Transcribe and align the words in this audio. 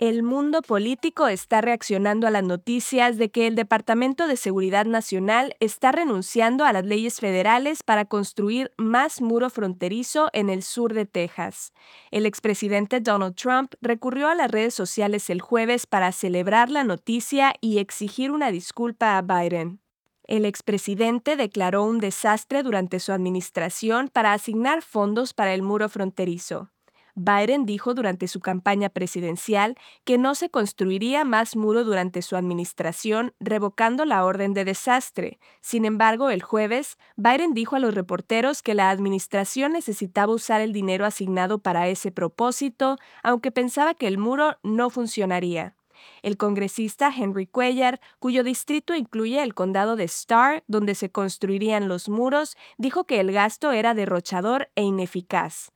El 0.00 0.22
mundo 0.22 0.62
político 0.62 1.26
está 1.26 1.60
reaccionando 1.60 2.28
a 2.28 2.30
las 2.30 2.44
noticias 2.44 3.18
de 3.18 3.32
que 3.32 3.48
el 3.48 3.56
Departamento 3.56 4.28
de 4.28 4.36
Seguridad 4.36 4.86
Nacional 4.86 5.56
está 5.58 5.90
renunciando 5.90 6.64
a 6.64 6.72
las 6.72 6.86
leyes 6.86 7.18
federales 7.18 7.82
para 7.82 8.04
construir 8.04 8.70
más 8.76 9.20
muro 9.20 9.50
fronterizo 9.50 10.30
en 10.32 10.50
el 10.50 10.62
sur 10.62 10.94
de 10.94 11.04
Texas. 11.04 11.72
El 12.12 12.26
expresidente 12.26 13.00
Donald 13.00 13.34
Trump 13.34 13.74
recurrió 13.80 14.28
a 14.28 14.36
las 14.36 14.52
redes 14.52 14.72
sociales 14.72 15.30
el 15.30 15.40
jueves 15.40 15.84
para 15.88 16.12
celebrar 16.12 16.70
la 16.70 16.84
noticia 16.84 17.54
y 17.60 17.78
exigir 17.78 18.30
una 18.30 18.52
disculpa 18.52 19.18
a 19.18 19.22
Biden. 19.22 19.80
El 20.22 20.44
expresidente 20.44 21.34
declaró 21.34 21.82
un 21.82 21.98
desastre 21.98 22.62
durante 22.62 23.00
su 23.00 23.10
administración 23.10 24.10
para 24.12 24.32
asignar 24.32 24.82
fondos 24.82 25.34
para 25.34 25.54
el 25.54 25.62
muro 25.62 25.88
fronterizo. 25.88 26.70
Biden 27.18 27.66
dijo 27.66 27.94
durante 27.94 28.28
su 28.28 28.38
campaña 28.38 28.90
presidencial 28.90 29.76
que 30.04 30.18
no 30.18 30.36
se 30.36 30.50
construiría 30.50 31.24
más 31.24 31.56
muro 31.56 31.82
durante 31.82 32.22
su 32.22 32.36
administración, 32.36 33.34
revocando 33.40 34.04
la 34.04 34.24
orden 34.24 34.54
de 34.54 34.64
desastre. 34.64 35.40
Sin 35.60 35.84
embargo, 35.84 36.30
el 36.30 36.42
jueves, 36.42 36.96
Biden 37.16 37.54
dijo 37.54 37.74
a 37.74 37.80
los 37.80 37.92
reporteros 37.92 38.62
que 38.62 38.74
la 38.74 38.90
administración 38.90 39.72
necesitaba 39.72 40.32
usar 40.32 40.60
el 40.60 40.72
dinero 40.72 41.04
asignado 41.04 41.58
para 41.58 41.88
ese 41.88 42.12
propósito, 42.12 42.98
aunque 43.24 43.50
pensaba 43.50 43.94
que 43.94 44.06
el 44.06 44.16
muro 44.16 44.56
no 44.62 44.88
funcionaría. 44.88 45.74
El 46.22 46.36
congresista 46.36 47.12
Henry 47.14 47.48
Cuellar, 47.48 48.00
cuyo 48.20 48.44
distrito 48.44 48.94
incluye 48.94 49.42
el 49.42 49.54
condado 49.54 49.96
de 49.96 50.04
Starr, 50.04 50.62
donde 50.68 50.94
se 50.94 51.10
construirían 51.10 51.88
los 51.88 52.08
muros, 52.08 52.56
dijo 52.76 53.04
que 53.04 53.18
el 53.18 53.32
gasto 53.32 53.72
era 53.72 53.94
derrochador 53.94 54.70
e 54.76 54.82
ineficaz. 54.82 55.72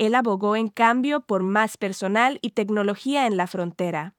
Él 0.00 0.14
abogó 0.14 0.56
en 0.56 0.68
cambio 0.68 1.20
por 1.20 1.42
más 1.42 1.76
personal 1.76 2.38
y 2.40 2.52
tecnología 2.52 3.26
en 3.26 3.36
la 3.36 3.46
frontera. 3.46 4.14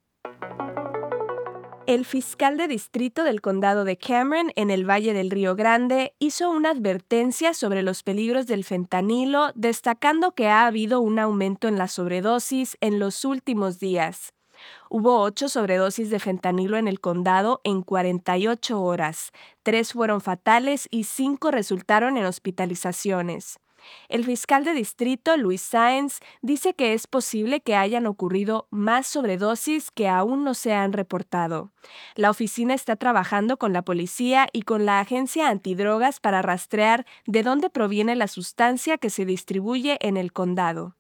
El 1.88 2.06
fiscal 2.06 2.56
de 2.56 2.68
distrito 2.68 3.24
del 3.24 3.42
condado 3.42 3.84
de 3.84 3.98
Cameron, 3.98 4.52
en 4.56 4.70
el 4.70 4.88
Valle 4.88 5.14
del 5.14 5.32
Río 5.32 5.56
Grande, 5.56 6.14
hizo 6.20 6.52
una 6.52 6.70
advertencia 6.70 7.56
sobre 7.56 7.82
los 7.82 8.04
peligros 8.04 8.46
del 8.46 8.64
fentanilo, 8.64 9.54
destacando 9.56 10.36
que 10.36 10.50
ha 10.50 10.68
habido 10.68 11.02
un 11.02 11.18
aumento 11.18 11.68
en 11.68 11.80
la 11.80 11.88
sobredosis 11.88 12.78
en 12.80 13.00
los 13.00 13.26
últimos 13.26 13.80
días. 13.80 14.36
Hubo 14.88 15.20
ocho 15.20 15.50
sobredosis 15.50 16.12
de 16.12 16.20
fentanilo 16.20 16.78
en 16.78 16.88
el 16.88 17.00
condado 17.00 17.60
en 17.64 17.82
48 17.82 18.80
horas. 18.80 19.32
Tres 19.64 19.94
fueron 19.94 20.22
fatales 20.22 20.88
y 20.92 21.06
cinco 21.06 21.50
resultaron 21.50 22.18
en 22.18 22.26
hospitalizaciones. 22.26 23.58
El 24.10 24.26
fiscal 24.26 24.64
de 24.64 24.74
distrito, 24.74 25.38
Luis 25.38 25.62
Sáenz, 25.62 26.20
dice 26.42 26.74
que 26.74 26.94
es 26.94 27.08
posible 27.08 27.62
que 27.62 27.76
hayan 27.76 28.06
ocurrido 28.06 28.68
más 28.70 29.08
sobredosis 29.08 29.92
que 29.92 30.08
aún 30.08 30.44
no 30.44 30.54
se 30.54 30.74
han 30.74 30.94
reportado. 30.94 31.72
La 32.16 32.30
oficina 32.30 32.74
está 32.74 32.96
trabajando 32.96 33.58
con 33.58 33.74
la 33.74 33.82
policía 33.82 34.48
y 34.52 34.64
con 34.64 34.86
la 34.86 35.00
agencia 35.00 35.50
antidrogas 35.50 36.20
para 36.20 36.42
rastrear 36.42 37.06
de 37.26 37.44
dónde 37.44 37.70
proviene 37.70 38.16
la 38.16 38.28
sustancia 38.28 38.98
que 38.98 39.10
se 39.10 39.26
distribuye 39.26 39.98
en 40.02 40.18
el 40.18 40.32
condado. 40.34 40.96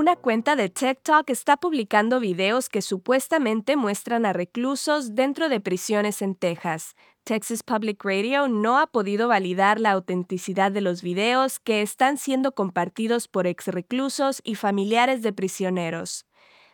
Una 0.00 0.16
cuenta 0.16 0.56
de 0.56 0.70
TikTok 0.70 1.28
está 1.28 1.58
publicando 1.58 2.20
videos 2.20 2.70
que 2.70 2.80
supuestamente 2.80 3.76
muestran 3.76 4.24
a 4.24 4.32
reclusos 4.32 5.14
dentro 5.14 5.50
de 5.50 5.60
prisiones 5.60 6.22
en 6.22 6.36
Texas. 6.36 6.96
Texas 7.22 7.62
Public 7.62 8.02
Radio 8.02 8.48
no 8.48 8.78
ha 8.78 8.86
podido 8.86 9.28
validar 9.28 9.78
la 9.78 9.90
autenticidad 9.90 10.72
de 10.72 10.80
los 10.80 11.02
videos 11.02 11.58
que 11.58 11.82
están 11.82 12.16
siendo 12.16 12.52
compartidos 12.52 13.28
por 13.28 13.46
ex 13.46 13.66
reclusos 13.66 14.40
y 14.42 14.54
familiares 14.54 15.20
de 15.20 15.34
prisioneros. 15.34 16.24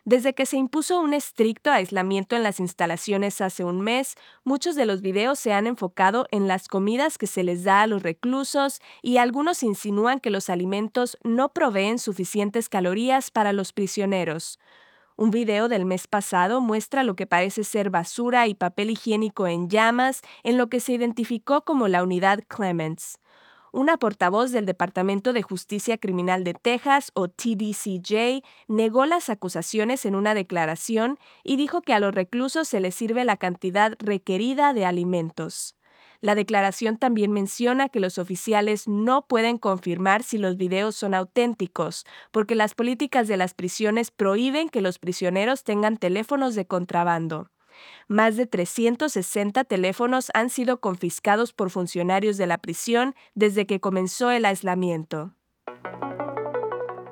Desde 0.07 0.33
que 0.33 0.45
se 0.45 0.55
impuso 0.55 1.01
un 1.01 1.13
estricto 1.13 1.69
aislamiento 1.69 2.37
en 2.37 2.43
las 2.43 2.61
instalaciones 2.61 3.41
hace 3.41 3.65
un 3.65 3.81
mes, 3.81 4.15
muchos 4.45 4.77
de 4.77 4.85
los 4.85 5.01
videos 5.01 5.37
se 5.37 5.51
han 5.51 5.67
enfocado 5.67 6.27
en 6.31 6.47
las 6.47 6.69
comidas 6.69 7.17
que 7.17 7.27
se 7.27 7.43
les 7.43 7.65
da 7.65 7.81
a 7.81 7.87
los 7.87 8.03
reclusos 8.03 8.79
y 9.01 9.17
algunos 9.17 9.63
insinúan 9.63 10.21
que 10.21 10.29
los 10.29 10.49
alimentos 10.49 11.17
no 11.25 11.49
proveen 11.49 11.99
suficientes 11.99 12.69
calorías 12.69 13.31
para 13.31 13.51
los 13.51 13.73
prisioneros. 13.73 14.59
Un 15.17 15.29
video 15.29 15.67
del 15.67 15.83
mes 15.83 16.07
pasado 16.07 16.61
muestra 16.61 17.03
lo 17.03 17.17
que 17.17 17.27
parece 17.27 17.65
ser 17.65 17.89
basura 17.89 18.47
y 18.47 18.53
papel 18.53 18.91
higiénico 18.91 19.45
en 19.45 19.67
llamas 19.67 20.21
en 20.43 20.57
lo 20.57 20.69
que 20.69 20.79
se 20.79 20.93
identificó 20.93 21.65
como 21.65 21.89
la 21.89 22.01
unidad 22.01 22.45
Clements 22.47 23.19
una 23.71 23.97
portavoz 23.97 24.51
del 24.51 24.65
Departamento 24.65 25.33
de 25.33 25.41
Justicia 25.41 25.97
Criminal 25.97 26.43
de 26.43 26.53
Texas, 26.53 27.11
o 27.13 27.27
TDCJ, 27.27 28.43
negó 28.67 29.05
las 29.05 29.29
acusaciones 29.29 30.05
en 30.05 30.15
una 30.15 30.33
declaración 30.33 31.17
y 31.43 31.57
dijo 31.57 31.81
que 31.81 31.93
a 31.93 31.99
los 31.99 32.13
reclusos 32.13 32.67
se 32.67 32.79
les 32.79 32.95
sirve 32.95 33.25
la 33.25 33.37
cantidad 33.37 33.93
requerida 33.99 34.73
de 34.73 34.85
alimentos. 34.85 35.75
La 36.19 36.33
declaración 36.33 36.97
también 36.97 37.31
menciona 37.31 37.89
que 37.89 37.99
los 37.99 38.17
oficiales 38.17 38.87
no 38.87 39.27
pueden 39.27 39.57
confirmar 39.57 40.23
si 40.23 40.37
los 40.37 40.57
videos 40.57 40.95
son 40.95 41.13
auténticos, 41.13 42.05
porque 42.31 42.55
las 42.55 42.73
políticas 42.73 43.27
de 43.27 43.37
las 43.37 43.53
prisiones 43.53 44.09
prohíben 44.09 44.69
que 44.69 44.81
los 44.81 44.97
prisioneros 44.97 45.63
tengan 45.63 45.97
teléfonos 45.97 46.55
de 46.55 46.65
contrabando. 46.65 47.51
Más 48.07 48.37
de 48.37 48.45
360 48.45 49.63
teléfonos 49.63 50.31
han 50.33 50.49
sido 50.49 50.79
confiscados 50.79 51.53
por 51.53 51.69
funcionarios 51.69 52.37
de 52.37 52.47
la 52.47 52.57
prisión 52.57 53.15
desde 53.35 53.65
que 53.65 53.79
comenzó 53.79 54.31
el 54.31 54.45
aislamiento. 54.45 55.33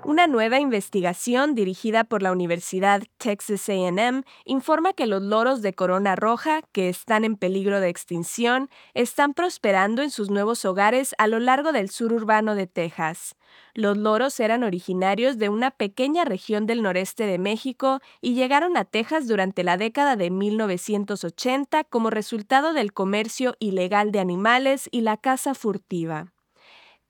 Una 0.05 0.27
nueva 0.27 0.59
investigación 0.59 1.55
dirigida 1.55 2.03
por 2.03 2.21
la 2.21 2.31
Universidad 2.31 3.01
Texas 3.17 3.67
AM 3.69 4.21
informa 4.45 4.93
que 4.93 5.07
los 5.07 5.23
loros 5.23 5.63
de 5.63 5.73
corona 5.73 6.16
roja, 6.16 6.61
que 6.71 6.89
están 6.89 7.25
en 7.25 7.35
peligro 7.38 7.79
de 7.79 7.89
extinción, 7.89 8.69
están 8.93 9.33
prosperando 9.33 10.03
en 10.03 10.11
sus 10.11 10.29
nuevos 10.29 10.63
hogares 10.63 11.16
a 11.17 11.25
lo 11.25 11.39
largo 11.39 11.71
del 11.71 11.89
sur 11.89 12.13
urbano 12.13 12.53
de 12.53 12.67
Texas. 12.67 13.35
Los 13.73 13.97
loros 13.97 14.39
eran 14.39 14.63
originarios 14.63 15.39
de 15.39 15.49
una 15.49 15.71
pequeña 15.71 16.23
región 16.23 16.67
del 16.67 16.83
noreste 16.83 17.25
de 17.25 17.39
México 17.39 17.99
y 18.22 18.35
llegaron 18.35 18.77
a 18.77 18.85
Texas 18.85 19.27
durante 19.27 19.63
la 19.63 19.75
década 19.75 20.16
de 20.16 20.29
1980 20.29 21.83
como 21.85 22.11
resultado 22.11 22.73
del 22.73 22.93
comercio 22.93 23.55
ilegal 23.57 24.11
de 24.11 24.19
animales 24.19 24.87
y 24.91 25.01
la 25.01 25.17
caza 25.17 25.55
furtiva. 25.55 26.34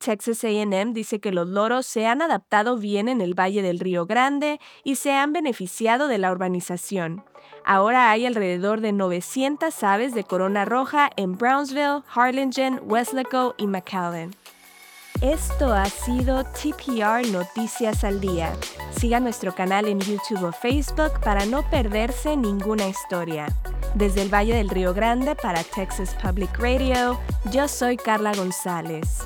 Texas 0.06 0.44
AM 0.44 0.94
dice 0.94 1.20
que 1.20 1.32
los 1.32 1.48
loros 1.48 1.88
se 1.88 2.06
han 2.06 2.22
adaptado 2.22 2.78
bien 2.78 3.10
en 3.10 3.22
el 3.22 3.34
Valle 3.34 3.64
del 3.64 3.80
Río 3.80 4.06
Grande 4.06 4.60
y 4.84 4.98
se 4.98 5.14
han 5.14 5.34
beneficiado 5.34 6.08
de 6.08 6.20
la 6.20 6.32
urbanización. 6.32 7.24
Ahora 7.66 8.12
hay 8.12 8.28
alrededor 8.28 8.82
de 8.82 8.92
900 8.92 9.84
aves 9.84 10.14
de 10.14 10.24
corona 10.24 10.64
roja 10.64 11.10
en 11.16 11.40
Brownsville, 11.40 12.04
Harlingen, 12.14 12.80
Weslaco 12.84 13.56
y 13.58 13.66
McAllen. 13.66 14.36
Esto 15.22 15.74
ha 15.74 15.86
sido 15.86 16.44
TPR 16.44 17.28
Noticias 17.32 18.04
al 18.04 18.22
Día. 18.22 18.54
Siga 18.92 19.20
nuestro 19.20 19.56
canal 19.56 19.88
en 19.88 20.00
YouTube 20.02 20.44
o 20.44 20.52
Facebook 20.52 21.20
para 21.24 21.48
no 21.48 21.68
perderse 21.72 22.38
ninguna 22.38 22.88
historia. 22.88 23.48
Desde 23.96 24.22
el 24.22 24.32
Valle 24.32 24.54
del 24.54 24.70
Río 24.70 24.94
Grande 24.94 25.36
para 25.36 25.64
Texas 25.64 26.16
Public 26.22 26.56
Radio, 26.60 27.20
yo 27.52 27.68
soy 27.68 27.98
Carla 27.98 28.34
González. 28.36 29.26